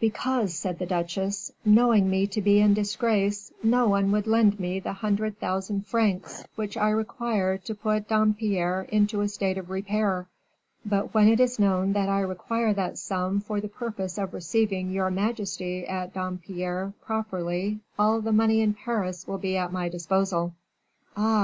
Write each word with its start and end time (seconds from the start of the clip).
"Because," 0.00 0.54
said 0.54 0.80
the 0.80 0.86
duchesse, 0.86 1.52
"knowing 1.64 2.10
me 2.10 2.26
to 2.26 2.42
be 2.42 2.58
in 2.58 2.74
disgrace, 2.74 3.52
no 3.62 3.86
one 3.86 4.10
would 4.10 4.26
lend 4.26 4.58
me 4.58 4.80
the 4.80 4.92
hundred 4.94 5.38
thousand 5.38 5.86
francs, 5.86 6.42
which 6.56 6.76
I 6.76 6.88
require 6.90 7.56
to 7.58 7.76
put 7.76 8.08
Dampierre 8.08 8.88
into 8.90 9.20
a 9.20 9.28
state 9.28 9.56
of 9.56 9.70
repair. 9.70 10.26
But 10.84 11.14
when 11.14 11.28
it 11.28 11.38
is 11.38 11.60
known 11.60 11.92
that 11.92 12.08
I 12.08 12.22
require 12.22 12.74
that 12.74 12.98
sum 12.98 13.38
for 13.38 13.60
the 13.60 13.68
purpose 13.68 14.18
of 14.18 14.34
receiving 14.34 14.90
your 14.90 15.12
majesty 15.12 15.86
at 15.86 16.12
Dampierre 16.12 16.92
properly, 17.00 17.78
all 17.96 18.20
the 18.20 18.32
money 18.32 18.60
in 18.62 18.74
Paris 18.74 19.28
will 19.28 19.38
be 19.38 19.56
at 19.56 19.70
my 19.72 19.88
disposal." 19.88 20.54
"Ah!" 21.16 21.36